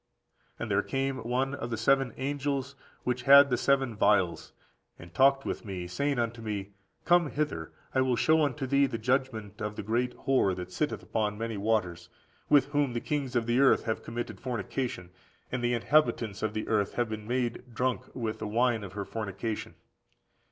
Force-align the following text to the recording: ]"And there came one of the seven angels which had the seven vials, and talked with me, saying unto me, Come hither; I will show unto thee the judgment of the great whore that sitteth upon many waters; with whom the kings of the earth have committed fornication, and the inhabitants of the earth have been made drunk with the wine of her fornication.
]"And 0.59 0.71
there 0.71 0.81
came 0.81 1.17
one 1.17 1.53
of 1.53 1.69
the 1.69 1.77
seven 1.77 2.11
angels 2.17 2.75
which 3.03 3.21
had 3.29 3.51
the 3.51 3.55
seven 3.55 3.95
vials, 3.95 4.51
and 4.97 5.13
talked 5.13 5.45
with 5.45 5.63
me, 5.63 5.85
saying 5.85 6.17
unto 6.17 6.41
me, 6.41 6.71
Come 7.05 7.29
hither; 7.29 7.71
I 7.93 8.01
will 8.01 8.15
show 8.15 8.41
unto 8.43 8.65
thee 8.65 8.87
the 8.87 8.97
judgment 8.97 9.61
of 9.61 9.75
the 9.75 9.83
great 9.83 10.17
whore 10.17 10.55
that 10.55 10.71
sitteth 10.71 11.03
upon 11.03 11.37
many 11.37 11.55
waters; 11.55 12.09
with 12.49 12.65
whom 12.69 12.93
the 12.93 12.99
kings 12.99 13.35
of 13.35 13.45
the 13.45 13.59
earth 13.59 13.83
have 13.83 14.01
committed 14.01 14.39
fornication, 14.39 15.11
and 15.51 15.63
the 15.63 15.75
inhabitants 15.75 16.41
of 16.41 16.55
the 16.55 16.67
earth 16.67 16.93
have 16.95 17.07
been 17.07 17.27
made 17.27 17.61
drunk 17.71 18.01
with 18.15 18.39
the 18.39 18.47
wine 18.47 18.83
of 18.83 18.93
her 18.93 19.05
fornication. 19.05 19.75